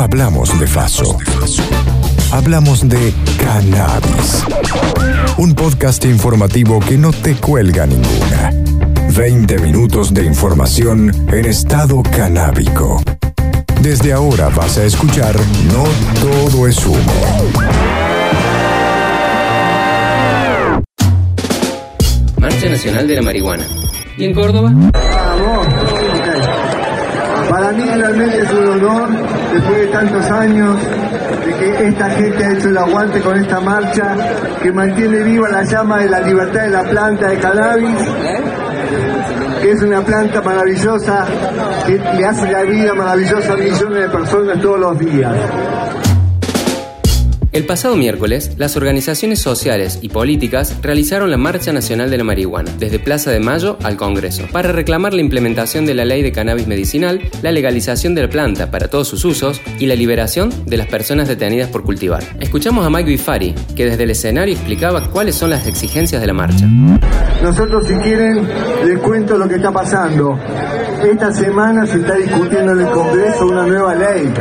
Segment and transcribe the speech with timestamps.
[0.00, 1.18] no hablamos de Faso.
[2.32, 4.42] Hablamos de cannabis.
[5.36, 8.50] Un podcast informativo que no te cuelga ninguna.
[9.14, 13.02] 20 minutos de información en estado canábico.
[13.82, 15.36] Desde ahora vas a escuchar
[15.70, 15.84] No
[16.18, 17.12] todo es humo.
[22.38, 23.64] Marcha Nacional de la Marihuana.
[24.16, 24.72] ¿Y en Córdoba?
[27.50, 29.08] Para mí realmente es un honor,
[29.52, 30.76] después de tantos años,
[31.44, 34.14] de que esta gente ha hecho el aguante con esta marcha,
[34.62, 37.96] que mantiene viva la llama de la libertad de la planta de cannabis,
[39.62, 41.26] que es una planta maravillosa,
[41.86, 45.34] que le hace la vida maravillosa a millones de personas todos los días.
[47.52, 52.70] El pasado miércoles, las organizaciones sociales y políticas realizaron la Marcha Nacional de la Marihuana,
[52.78, 56.68] desde Plaza de Mayo al Congreso, para reclamar la implementación de la ley de cannabis
[56.68, 60.86] medicinal, la legalización de la planta para todos sus usos y la liberación de las
[60.86, 62.22] personas detenidas por cultivar.
[62.38, 66.34] Escuchamos a Mike Bifari, que desde el escenario explicaba cuáles son las exigencias de la
[66.34, 66.68] marcha.
[67.42, 68.48] Nosotros, si quieren,
[68.84, 70.38] les cuento lo que está pasando.
[71.04, 74.32] Esta semana se está discutiendo en el Congreso una nueva ley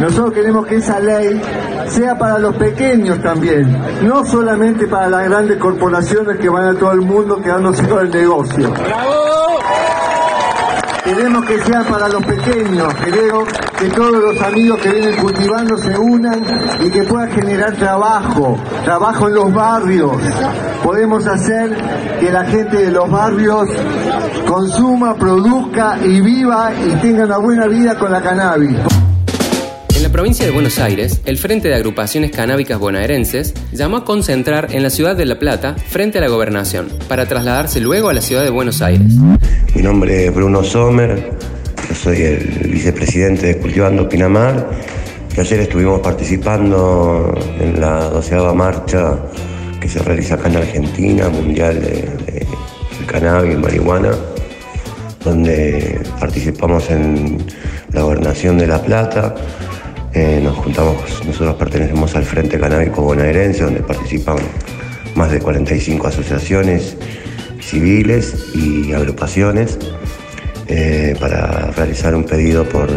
[0.00, 1.38] nosotros queremos que esa ley
[1.90, 6.92] sea para los pequeños también, no solamente para las grandes corporaciones que van a todo
[6.92, 8.72] el mundo quedándose con el negocio.
[11.04, 15.98] Queremos que sea para los pequeños, queremos que todos los amigos que vienen cultivando se
[15.98, 16.40] unan
[16.84, 20.12] y que pueda generar trabajo, trabajo en los barrios.
[20.84, 21.76] Podemos hacer
[22.20, 23.68] que la gente de los barrios
[24.46, 28.76] consuma, produzca y viva y tenga una buena vida con la cannabis.
[30.10, 34.82] La provincia de Buenos Aires, el Frente de Agrupaciones Canábicas Bonaerenses llamó a concentrar en
[34.82, 38.42] la ciudad de La Plata frente a la gobernación, para trasladarse luego a la ciudad
[38.42, 39.06] de Buenos Aires.
[39.72, 41.30] Mi nombre es Bruno Sommer,
[41.88, 44.68] yo soy el vicepresidente de Cultivando Pinamar,
[45.38, 49.16] ayer estuvimos participando en la doceava marcha
[49.80, 52.46] que se realiza acá en Argentina, Mundial de,
[53.06, 54.10] Cannabis y Marihuana,
[55.24, 57.38] donde participamos en
[57.92, 59.36] la gobernación de La Plata,
[60.12, 64.38] eh, nos juntamos, nosotros pertenecemos al Frente Canábico Bonaerense, donde participan
[65.14, 66.96] más de 45 asociaciones
[67.60, 69.78] civiles y agrupaciones
[70.66, 72.88] eh, para realizar un pedido por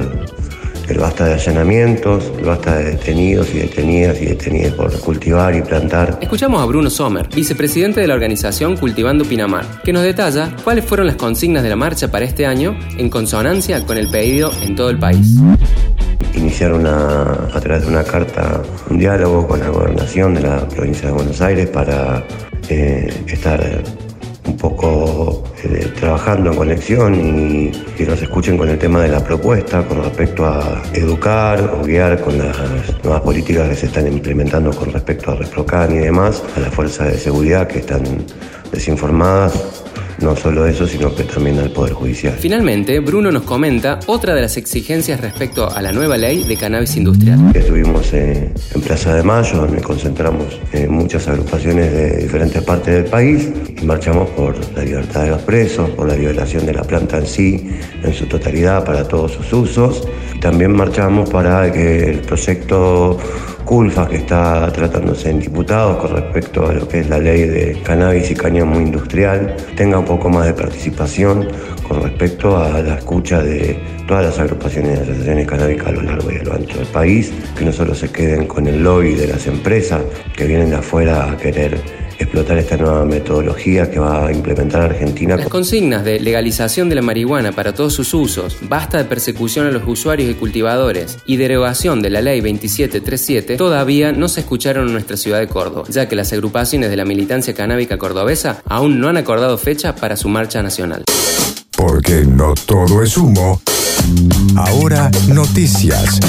[0.89, 5.61] el basta de allanamientos, el basta de detenidos y detenidas y detenidas por cultivar y
[5.61, 6.17] plantar.
[6.21, 11.07] Escuchamos a Bruno Sommer, vicepresidente de la organización Cultivando Pinamar, que nos detalla cuáles fueron
[11.07, 14.89] las consignas de la marcha para este año en consonancia con el pedido en todo
[14.89, 15.37] el país
[16.35, 17.23] iniciar una,
[17.53, 21.41] a través de una carta un diálogo con la gobernación de la provincia de Buenos
[21.41, 22.23] Aires para
[22.69, 23.83] eh, estar
[24.45, 29.23] un poco eh, trabajando en conexión y que nos escuchen con el tema de la
[29.23, 32.57] propuesta con respecto a educar o guiar con las
[33.03, 37.13] nuevas políticas que se están implementando con respecto a Resprocan y demás, a las fuerzas
[37.13, 38.03] de seguridad que están
[38.71, 39.82] desinformadas
[40.23, 42.35] no solo eso, sino que también al Poder Judicial.
[42.39, 46.95] Finalmente, Bruno nos comenta otra de las exigencias respecto a la nueva ley de cannabis
[46.95, 47.51] industrial.
[47.53, 53.05] Estuvimos eh, en Plaza de Mayo, donde concentramos eh, muchas agrupaciones de diferentes partes del
[53.05, 53.49] país
[53.81, 57.27] y marchamos por la libertad de los presos, por la liberación de la planta en
[57.27, 57.69] sí,
[58.03, 60.07] en su totalidad, para todos sus usos.
[60.35, 63.17] Y también marchamos para que el proyecto
[63.65, 67.81] CULFA que está tratándose en diputados con respecto a lo que es la ley de
[67.83, 71.47] cannabis y cáñamo industrial tenga un poco más de participación
[71.87, 76.31] con respecto a la escucha de todas las agrupaciones y asociaciones canábicas a lo largo
[76.31, 79.27] y a lo ancho del país, que no solo se queden con el lobby de
[79.27, 80.01] las empresas
[80.35, 85.37] que vienen de afuera a querer explotar esta nueva metodología que va a implementar Argentina.
[85.37, 89.71] Las consignas de legalización de la marihuana para todos sus usos, basta de persecución a
[89.71, 94.93] los usuarios y cultivadores y derogación de la ley 2737 todavía no se escucharon en
[94.93, 99.09] nuestra ciudad de Córdoba, ya que las agrupaciones de la militancia canábica cordobesa aún no
[99.09, 101.03] han acordado fecha para su marcha nacional.
[101.75, 103.61] Porque no todo es humo.
[104.55, 106.19] Ahora noticias.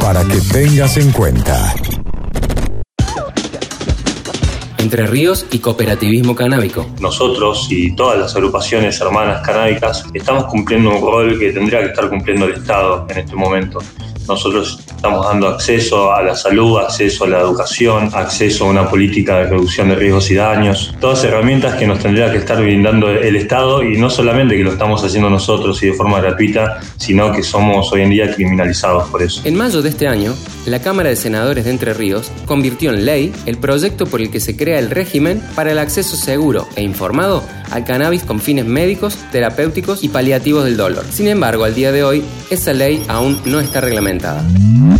[0.00, 1.74] Para que tengas en cuenta.
[4.88, 6.86] Entre Ríos y Cooperativismo Canábico.
[6.98, 12.08] Nosotros y todas las agrupaciones hermanas canábicas estamos cumpliendo un rol que tendría que estar
[12.08, 13.80] cumpliendo el Estado en este momento.
[14.26, 19.38] Nosotros estamos dando acceso a la salud, acceso a la educación, acceso a una política
[19.38, 23.36] de reducción de riesgos y daños, todas herramientas que nos tendría que estar brindando el
[23.36, 27.44] Estado y no solamente que lo estamos haciendo nosotros y de forma gratuita, sino que
[27.44, 29.40] somos hoy en día criminalizados por eso.
[29.44, 30.34] En mayo de este año,
[30.66, 34.40] la Cámara de Senadores de Entre Ríos convirtió en ley el proyecto por el que
[34.40, 39.18] se crea el régimen para el acceso seguro e informado al cannabis con fines médicos,
[39.32, 41.04] terapéuticos y paliativos del dolor.
[41.10, 44.42] Sin embargo, al día de hoy, esa ley aún no está reglamentada.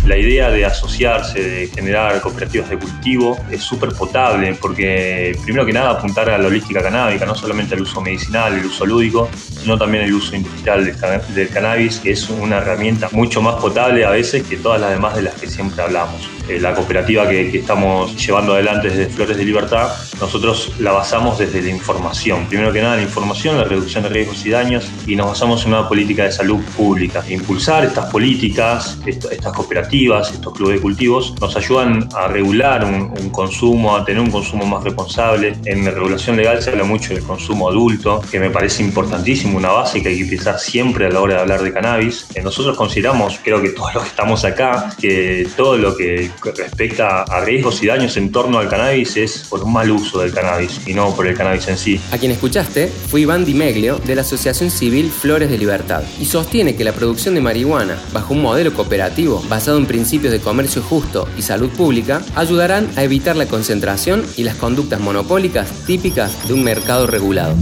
[0.05, 5.73] La idea de asociarse, de generar cooperativas de cultivo es súper potable porque, primero que
[5.73, 9.29] nada, apuntar a la holística canábica, no solamente al uso medicinal, el uso lúdico,
[9.61, 10.85] sino también el uso industrial
[11.33, 15.15] del, cannabis, que es una herramienta mucho más potable a veces que todas las demás
[15.15, 16.29] de las que siempre hablamos.
[16.47, 19.89] Eh, la cooperativa que, estamos llevando adelante desde Flores de Libertad,
[20.19, 22.47] nosotros la basamos desde la información.
[22.59, 25.87] Que nada, la información, la reducción de riesgos y daños, y nos basamos en una
[25.87, 27.23] política de salud pública.
[27.29, 33.95] Impulsar estas políticas, estas cooperativas, estos clubes de cultivos, nos ayudan a regular un, consumo,
[33.95, 35.55] a tener un consumo más responsable.
[35.65, 39.69] En la regulación legal se habla mucho del consumo adulto, que me parece importantísimo, una
[39.69, 42.27] base que hay que utilizar siempre a la hora de hablar de cannabis.
[42.35, 47.23] Eh, nosotros consideramos, creo que todos los que estamos acá, que todo lo que respecta
[47.23, 50.81] a riesgos y daños en torno al cannabis es por un mal uso del cannabis
[50.85, 52.01] y no por el cannabis en sí.
[52.11, 56.25] A quien escuchaste fue Iván Di Meglio de la Asociación Civil Flores de Libertad y
[56.25, 60.81] sostiene que la producción de marihuana bajo un modelo cooperativo basado en principios de comercio
[60.81, 66.55] justo y salud pública ayudarán a evitar la concentración y las conductas monopólicas típicas de
[66.55, 67.55] un mercado regulado.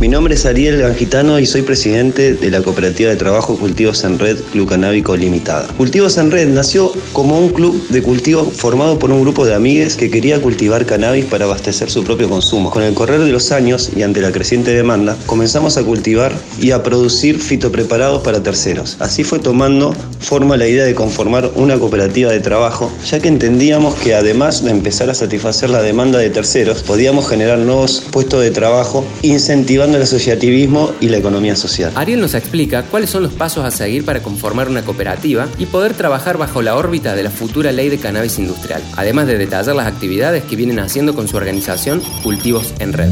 [0.00, 4.18] Mi nombre es Ariel Gangitano y soy presidente de la cooperativa de trabajo Cultivos en
[4.18, 5.68] Red Club Canábico Limitada.
[5.76, 9.96] Cultivos en Red nació como un club de cultivo formado por un grupo de amigues
[9.96, 12.70] que quería cultivar cannabis para abastecer su propio consumo.
[12.70, 16.70] Con el correr de los años y ante la creciente demanda, comenzamos a cultivar y
[16.70, 18.96] a producir fitopreparados para terceros.
[19.00, 23.94] Así fue tomando forma la idea de conformar una cooperativa de trabajo, ya que entendíamos
[23.96, 28.50] que además de empezar a satisfacer la demanda de terceros, podíamos generar nuevos puestos de
[28.50, 31.92] trabajo incentivando el asociativismo y la economía social.
[31.94, 35.92] Ariel nos explica cuáles son los pasos a seguir para conformar una cooperativa y poder
[35.92, 39.86] trabajar bajo la órbita de la futura ley de cannabis industrial, además de detallar las
[39.86, 43.10] actividades que vienen haciendo con su organización Cultivos en Red.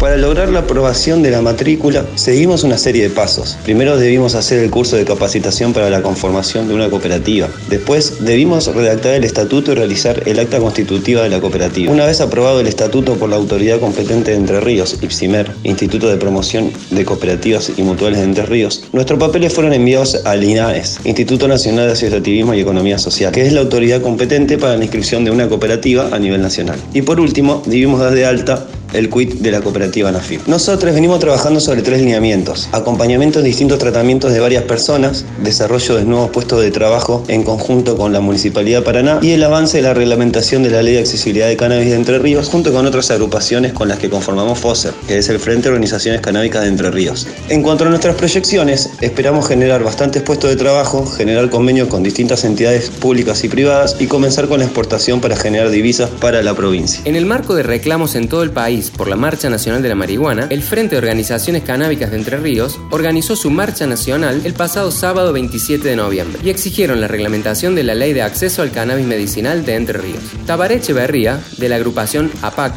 [0.00, 3.56] Para lograr la aprobación de la matrícula, seguimos una serie de pasos.
[3.64, 7.48] Primero debimos hacer el curso de capacitación para la conformación de una cooperativa.
[7.68, 11.92] Después debimos redactar el estatuto y realizar el acta constitutiva de la cooperativa.
[11.92, 16.16] Una vez aprobado el estatuto por la autoridad competente de Entre Ríos, IPSIMER, Instituto de
[16.16, 21.48] Promoción de Cooperativas y Mutuales de Entre Ríos, nuestros papeles fueron enviados al INAES, Instituto
[21.48, 25.30] Nacional de Asociativismo y Economía Social, que es la autoridad competente para la inscripción de
[25.30, 26.78] una cooperativa a nivel nacional.
[26.92, 28.66] Y por último, debimos dar de alta
[28.96, 30.46] el quit de la cooperativa NAFIP.
[30.46, 32.68] Nosotros venimos trabajando sobre tres lineamientos.
[32.72, 37.96] Acompañamiento en distintos tratamientos de varias personas, desarrollo de nuevos puestos de trabajo en conjunto
[37.96, 41.00] con la Municipalidad de Paraná y el avance de la reglamentación de la Ley de
[41.00, 44.94] Accesibilidad de Cannabis de Entre Ríos junto con otras agrupaciones con las que conformamos FOSER,
[45.06, 47.26] que es el Frente de Organizaciones Canábicas de Entre Ríos.
[47.48, 52.44] En cuanto a nuestras proyecciones, esperamos generar bastantes puestos de trabajo, generar convenios con distintas
[52.44, 57.02] entidades públicas y privadas y comenzar con la exportación para generar divisas para la provincia.
[57.04, 59.94] En el marco de reclamos en todo el país por la Marcha Nacional de la
[59.94, 64.90] Marihuana, el Frente de Organizaciones Canábicas de Entre Ríos organizó su marcha nacional el pasado
[64.90, 69.06] sábado 27 de noviembre y exigieron la reglamentación de la Ley de Acceso al Cannabis
[69.06, 70.22] Medicinal de Entre Ríos.
[70.46, 72.74] Tabaré Echeverría, de la agrupación APAC,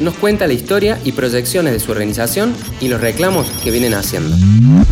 [0.00, 4.36] nos cuenta la historia y proyecciones de su organización y los reclamos que vienen haciendo.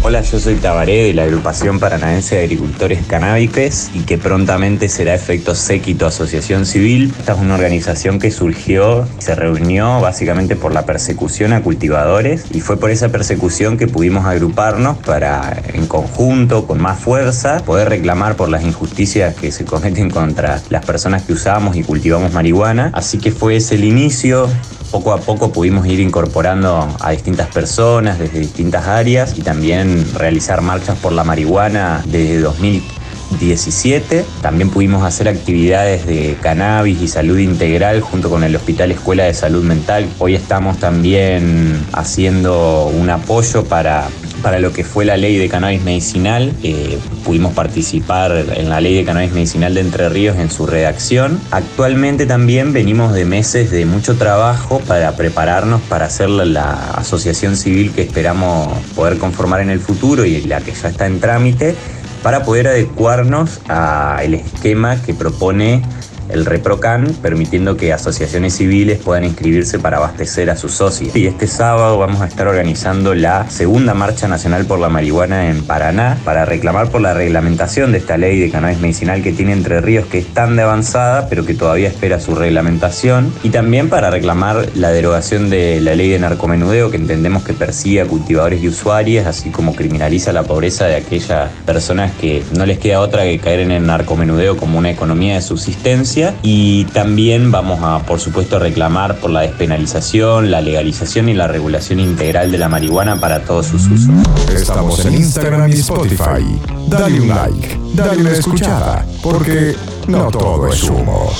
[0.02, 5.14] Hola, yo soy Tabaré de la agrupación paranaense de agricultores canábicos y que prontamente será
[5.14, 7.12] efecto séquito Asociación Civil.
[7.18, 12.60] Esta es una organización que surgió se reunió básicamente por la persecución a cultivadores y
[12.60, 18.36] fue por esa persecución que pudimos agruparnos para en conjunto, con más fuerza, poder reclamar
[18.36, 22.90] por las injusticias que se cometen contra las personas que usamos y cultivamos marihuana.
[22.94, 24.48] Así que fue ese el inicio
[24.94, 30.60] poco a poco pudimos ir incorporando a distintas personas desde distintas áreas y también realizar
[30.60, 34.24] marchas por la marihuana desde 2017.
[34.40, 39.34] También pudimos hacer actividades de cannabis y salud integral junto con el Hospital Escuela de
[39.34, 40.08] Salud Mental.
[40.20, 44.06] Hoy estamos también haciendo un apoyo para
[44.44, 46.52] para lo que fue la ley de cannabis medicinal.
[46.62, 51.40] Eh, pudimos participar en la ley de cannabis medicinal de Entre Ríos en su redacción.
[51.50, 57.92] Actualmente también venimos de meses de mucho trabajo para prepararnos para hacer la, asociación civil
[57.92, 61.74] que esperamos poder conformar en el futuro y la que ya está en trámite
[62.22, 65.82] para poder adecuarnos al esquema que propone
[66.28, 71.14] el ReproCan, permitiendo que asociaciones civiles puedan inscribirse para abastecer a sus socios.
[71.14, 75.62] Y este sábado vamos a estar organizando la segunda Marcha Nacional por la Marihuana en
[75.64, 79.80] Paraná para reclamar por la reglamentación de esta ley de cannabis medicinal que tiene Entre
[79.80, 83.32] Ríos, que es tan de avanzada, pero que todavía espera su reglamentación.
[83.42, 88.00] Y también para reclamar la derogación de la ley de narcomenudeo, que entendemos que persigue
[88.00, 92.78] a cultivadores y usuarios, así como criminaliza la pobreza de aquellas personas que no les
[92.78, 96.13] queda otra que caer en el narcomenudeo como una economía de subsistencia.
[96.42, 102.00] Y también vamos a, por supuesto, reclamar por la despenalización, la legalización y la regulación
[102.00, 104.14] integral de la marihuana para todos sus usos.
[104.54, 106.44] Estamos en Instagram y Spotify.
[106.88, 109.74] Dale un like, dale una escuchada, porque
[110.06, 111.32] no todo es humo.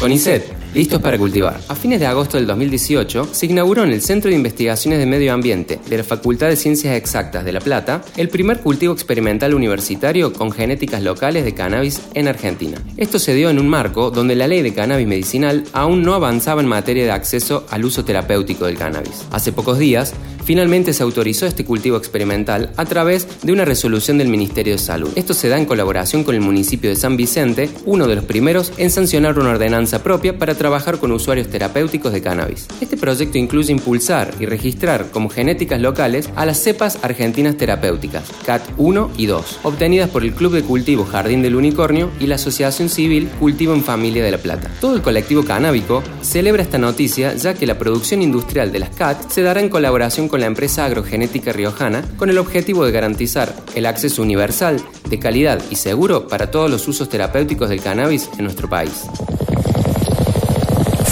[0.00, 1.58] CONICET listos para cultivar.
[1.68, 5.32] A fines de agosto del 2018 se inauguró en el Centro de Investigaciones de Medio
[5.32, 10.34] Ambiente de la Facultad de Ciencias Exactas de La Plata el primer cultivo experimental universitario
[10.34, 12.76] con genéticas locales de cannabis en Argentina.
[12.98, 16.60] Esto se dio en un marco donde la ley de cannabis medicinal aún no avanzaba
[16.60, 19.24] en materia de acceso al uso terapéutico del cannabis.
[19.30, 20.12] Hace pocos días,
[20.44, 25.10] finalmente se autorizó este cultivo experimental a través de una resolución del Ministerio de Salud.
[25.16, 28.74] Esto se da en colaboración con el municipio de San Vicente, uno de los primeros
[28.76, 30.65] en sancionar una ordenanza propia para trabajar
[30.98, 32.66] con usuarios terapéuticos de cannabis.
[32.80, 38.62] Este proyecto incluye impulsar y registrar como genéticas locales a las cepas argentinas terapéuticas, CAT
[38.76, 42.88] 1 y 2, obtenidas por el Club de Cultivo Jardín del Unicornio y la Asociación
[42.88, 44.68] Civil Cultivo en Familia de La Plata.
[44.80, 49.30] Todo el colectivo canábico celebra esta noticia ya que la producción industrial de las CAT
[49.30, 53.86] se dará en colaboración con la empresa agrogenética riojana con el objetivo de garantizar el
[53.86, 58.68] acceso universal, de calidad y seguro para todos los usos terapéuticos del cannabis en nuestro
[58.68, 59.04] país.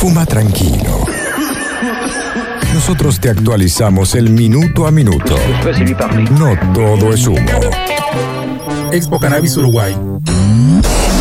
[0.04, 1.06] Fuma tranquilo.
[2.74, 5.34] Nosotros te actualizamos el minuto a minuto.
[6.32, 7.40] No todo es humo.
[8.92, 9.96] Expo Cannabis Uruguay.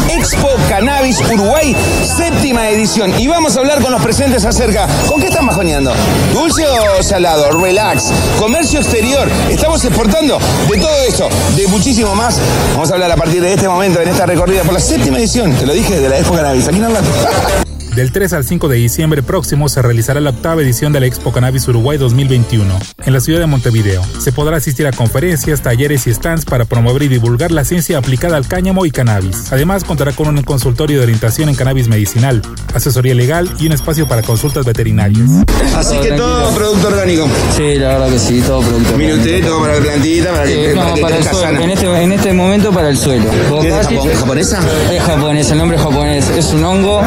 [0.09, 1.73] Expo Cannabis Uruguay,
[2.17, 3.17] séptima edición.
[3.17, 4.85] Y vamos a hablar con los presentes acerca.
[5.07, 5.93] ¿Con qué están bajoneando?
[6.33, 6.65] ¿Dulce
[6.99, 7.57] o salado?
[7.61, 8.11] Relax.
[8.37, 9.29] Comercio exterior.
[9.49, 12.37] Estamos exportando de todo eso, de muchísimo más.
[12.73, 15.53] Vamos a hablar a partir de este momento, en esta recorrida por la séptima edición.
[15.53, 16.67] Te lo dije, de la Expo Cannabis.
[16.67, 17.72] Aquí no hablamos.
[17.95, 21.31] Del 3 al 5 de diciembre próximo se realizará la octava edición de la Expo
[21.31, 24.01] Cannabis Uruguay 2021 en la ciudad de Montevideo.
[24.19, 28.38] Se podrá asistir a conferencias, talleres y stands para promover y divulgar la ciencia aplicada
[28.38, 29.53] al cáñamo y cannabis.
[29.53, 32.41] Además, contará con un consultorio de orientación en cannabis medicinal,
[32.73, 35.29] asesoría legal y un espacio para consultas veterinarias.
[35.75, 37.27] Así que todo producto orgánico.
[37.55, 40.69] Sí, la verdad que sí, todo producto Mire usted, todo para la plantita, para que,
[40.69, 41.62] Sí, para no, que para el suelo.
[41.62, 43.29] En este, en este momento para el suelo.
[43.62, 44.59] ¿Qué es japonesa?
[44.91, 46.29] Es japonés, el nombre es japonés.
[46.29, 47.03] Es un hongo.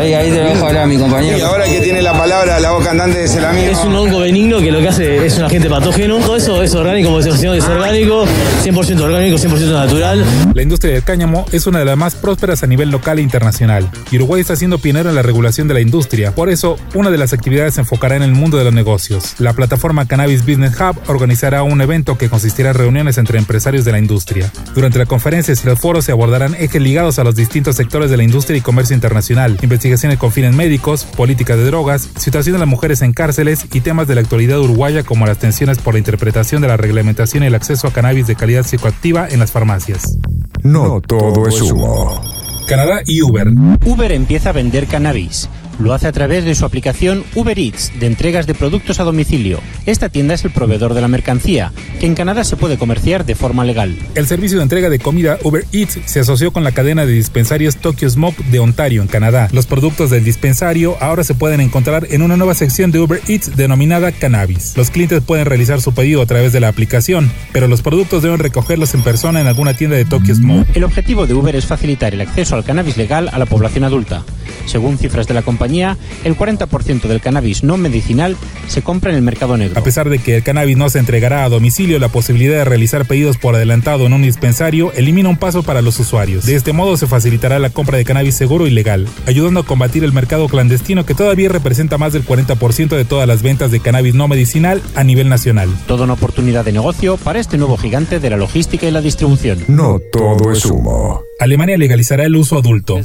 [0.00, 1.36] Ahí, ahí te lo dejo hablar a mi compañero.
[1.36, 3.70] Y ahora que tiene la palabra la voz cantante es el amigo.
[3.70, 6.16] Es un hongo benigno que lo que hace es un agente patógeno.
[6.20, 8.24] Todo eso es orgánico, como es orgánico,
[8.64, 10.24] 100% orgánico, 100% natural.
[10.54, 13.90] La industria del cáñamo es una de las más prósperas a nivel local e internacional.
[14.10, 16.34] y Uruguay está siendo pionero en la regulación de la industria.
[16.34, 19.34] Por eso, una de las actividades se enfocará en el mundo de los negocios.
[19.38, 23.92] La plataforma Cannabis Business Hub organizará un evento que consistirá en reuniones entre empresarios de
[23.92, 24.50] la industria.
[24.74, 28.16] Durante la conferencia y los foros se abordarán ejes ligados a los distintos sectores de
[28.16, 29.58] la industria y comercio internacional,
[29.90, 34.06] investigaciones con fines médicos, políticas de drogas, situación de las mujeres en cárceles y temas
[34.06, 37.56] de la actualidad uruguaya como las tensiones por la interpretación de la reglamentación y el
[37.56, 40.16] acceso a cannabis de calidad psicoactiva en las farmacias.
[40.62, 42.22] No todo es humo.
[42.68, 43.48] Canadá y Uber.
[43.84, 45.48] Uber empieza a vender cannabis.
[45.80, 49.60] Lo hace a través de su aplicación Uber Eats de entregas de productos a domicilio.
[49.86, 53.34] Esta tienda es el proveedor de la mercancía, que en Canadá se puede comerciar de
[53.34, 53.96] forma legal.
[54.14, 57.78] El servicio de entrega de comida Uber Eats se asoció con la cadena de dispensarios
[57.78, 59.48] Tokyo Smoke de Ontario, en Canadá.
[59.52, 63.56] Los productos del dispensario ahora se pueden encontrar en una nueva sección de Uber Eats
[63.56, 64.74] denominada Cannabis.
[64.76, 68.38] Los clientes pueden realizar su pedido a través de la aplicación, pero los productos deben
[68.38, 70.76] recogerlos en persona en alguna tienda de Tokyo Smoke.
[70.76, 74.24] El objetivo de Uber es facilitar el acceso al cannabis legal a la población adulta.
[74.66, 78.36] Según cifras de la compañía, el 40% del cannabis no medicinal
[78.68, 79.78] se compra en el mercado negro.
[79.78, 83.06] A pesar de que el cannabis no se entregará a domicilio, la posibilidad de realizar
[83.06, 86.46] pedidos por adelantado en un dispensario elimina un paso para los usuarios.
[86.46, 90.04] De este modo se facilitará la compra de cannabis seguro y legal, ayudando a combatir
[90.04, 94.14] el mercado clandestino que todavía representa más del 40% de todas las ventas de cannabis
[94.14, 95.68] no medicinal a nivel nacional.
[95.86, 99.64] Toda una oportunidad de negocio para este nuevo gigante de la logística y la distribución.
[99.68, 101.29] No todo es humo.
[101.40, 103.00] Alemania legalizará el uso adulto.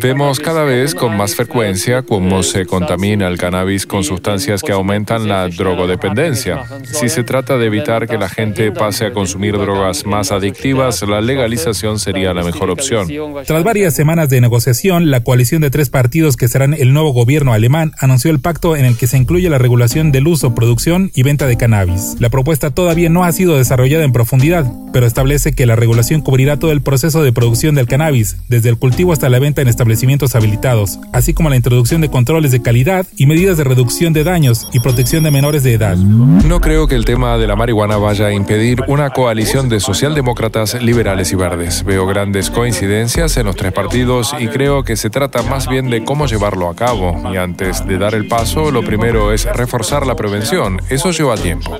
[0.00, 5.28] Vemos cada vez con más frecuencia cómo se contamina el cannabis con sustancias que aumentan
[5.28, 6.62] la drogodependencia.
[6.84, 11.20] Si se trata de evitar que la gente pase a consumir drogas más adictivas, la
[11.20, 13.08] legalización sería la mejor opción.
[13.44, 17.52] Tras varias semanas de negociación, la coalición de tres partidos que serán el nuevo gobierno
[17.52, 21.24] alemán anunció el pacto en el que se incluye la regulación del uso, producción y
[21.24, 22.14] venta de cannabis.
[22.20, 26.56] La propuesta todavía no ha sido desarrollada en profundidad, pero establece que la regulación cubrirá
[26.56, 29.68] todo el proceso proceso de producción del cannabis, desde el cultivo hasta la venta en
[29.68, 34.22] establecimientos habilitados, así como la introducción de controles de calidad y medidas de reducción de
[34.22, 35.96] daños y protección de menores de edad.
[35.96, 40.74] No creo que el tema de la marihuana vaya a impedir una coalición de socialdemócratas,
[40.82, 41.84] liberales y verdes.
[41.84, 46.04] Veo grandes coincidencias en los tres partidos y creo que se trata más bien de
[46.04, 47.18] cómo llevarlo a cabo.
[47.32, 50.82] Y antes de dar el paso, lo primero es reforzar la prevención.
[50.90, 51.78] Eso lleva tiempo.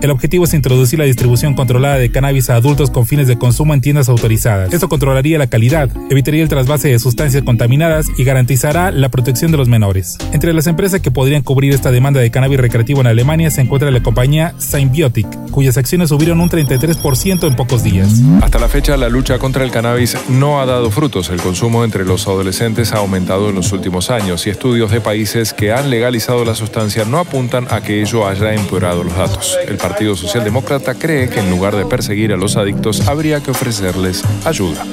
[0.00, 3.71] El objetivo es introducir la distribución controlada de cannabis a adultos con fines de consumo
[3.74, 4.72] en tiendas autorizadas.
[4.72, 9.58] Esto controlaría la calidad, evitaría el trasvase de sustancias contaminadas y garantizará la protección de
[9.58, 10.18] los menores.
[10.32, 13.90] Entre las empresas que podrían cubrir esta demanda de cannabis recreativo en Alemania se encuentra
[13.90, 18.20] la compañía Symbiotic, cuyas acciones subieron un 33% en pocos días.
[18.42, 21.30] Hasta la fecha, la lucha contra el cannabis no ha dado frutos.
[21.30, 25.52] El consumo entre los adolescentes ha aumentado en los últimos años y estudios de países
[25.52, 29.58] que han legalizado la sustancia no apuntan a que ello haya empeorado los datos.
[29.66, 34.24] El Partido Socialdemócrata cree que en lugar de perseguir a los adictos, habría que ofrecerles
[34.44, 34.84] ayuda.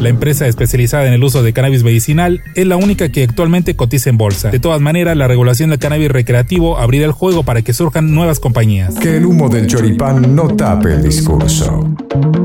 [0.00, 4.10] La empresa especializada en el uso de cannabis medicinal es la única que actualmente cotiza
[4.10, 4.50] en bolsa.
[4.50, 8.40] De todas maneras, la regulación del cannabis recreativo abrirá el juego para que surjan nuevas
[8.40, 8.96] compañías.
[8.96, 11.88] Que el humo del choripán no tape el discurso.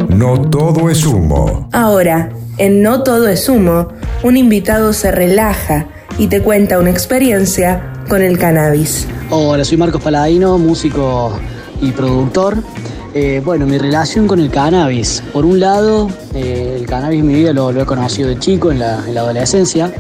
[0.09, 1.67] No todo es humo.
[1.73, 3.87] Ahora, en No todo es humo,
[4.21, 5.87] un invitado se relaja
[6.19, 9.07] y te cuenta una experiencia con el cannabis.
[9.31, 11.39] Hola, soy Marcos Paladino, músico
[11.81, 12.57] y productor.
[13.13, 15.21] Eh, bueno, mi relación con el cannabis.
[15.33, 18.79] Por un lado, eh, el cannabis en mi vida lo, he conocido de chico, en
[18.79, 19.91] la, adolescencia.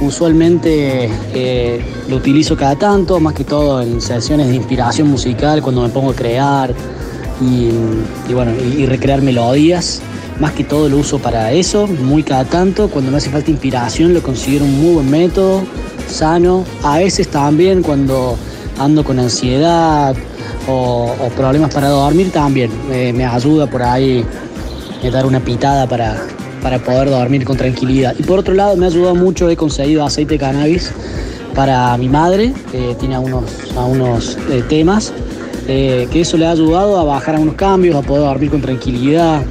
[0.00, 5.82] Usualmente eh, lo utilizo cada tanto, más que todo en sesiones de inspiración musical, cuando
[5.82, 6.72] me pongo a crear
[7.40, 10.00] y, bueno, y, recrear melodías.
[10.38, 12.88] Más que todo lo uso para eso, muy cada tanto.
[12.88, 15.62] Cuando me hace falta inspiración lo considero un muy buen método,
[16.08, 16.64] sano.
[16.82, 18.36] A veces también cuando
[18.78, 20.16] ando con ansiedad
[20.68, 24.24] o, problemas para dormir también me ayuda por ahí
[25.06, 26.16] a dar una pitada para,
[26.62, 28.14] para poder dormir con tranquilidad.
[28.18, 30.92] Y por otro lado me ha ayudado mucho, he conseguido aceite de cannabis
[31.54, 33.44] para mi madre, que tiene unos,
[33.76, 35.12] unos eh, temas,
[35.68, 38.62] eh, que eso le ha ayudado a bajar a unos cambios, a poder dormir con
[38.62, 39.42] tranquilidad,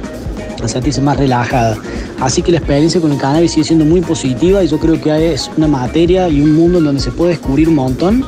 [0.62, 1.78] a sentirse más relajada.
[2.20, 5.32] Así que la experiencia con el cannabis sigue siendo muy positiva y yo creo que
[5.32, 8.24] es una materia y un mundo en donde se puede descubrir un montón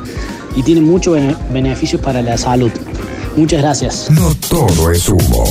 [0.57, 1.19] y tiene muchos
[1.53, 2.73] beneficios para la salud.
[3.37, 4.11] Muchas gracias.
[4.11, 5.45] No todo es humo.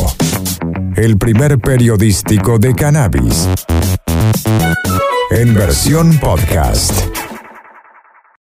[0.97, 3.47] El primer periodístico de cannabis.
[5.31, 7.24] En versión podcast.